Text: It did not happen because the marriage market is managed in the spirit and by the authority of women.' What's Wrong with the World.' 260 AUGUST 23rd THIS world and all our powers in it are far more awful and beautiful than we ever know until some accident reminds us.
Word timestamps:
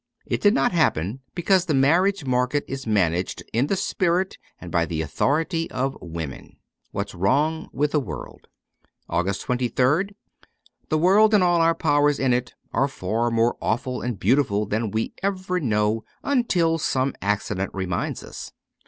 It 0.25 0.41
did 0.41 0.55
not 0.55 0.71
happen 0.71 1.19
because 1.35 1.65
the 1.67 1.75
marriage 1.75 2.25
market 2.25 2.65
is 2.67 2.87
managed 2.87 3.43
in 3.53 3.67
the 3.67 3.75
spirit 3.75 4.39
and 4.59 4.71
by 4.71 4.83
the 4.87 5.03
authority 5.03 5.69
of 5.69 5.95
women.' 6.01 6.57
What's 6.91 7.13
Wrong 7.13 7.69
with 7.71 7.91
the 7.91 7.99
World.' 7.99 8.47
260 9.11 9.13
AUGUST 9.69 9.75
23rd 9.77 10.15
THIS 10.89 10.97
world 10.99 11.35
and 11.35 11.43
all 11.43 11.61
our 11.61 11.75
powers 11.75 12.17
in 12.17 12.33
it 12.33 12.55
are 12.73 12.87
far 12.87 13.29
more 13.29 13.57
awful 13.61 14.01
and 14.01 14.19
beautiful 14.19 14.65
than 14.65 14.89
we 14.89 15.13
ever 15.21 15.59
know 15.59 16.03
until 16.23 16.79
some 16.79 17.13
accident 17.21 17.69
reminds 17.71 18.23
us. 18.23 18.51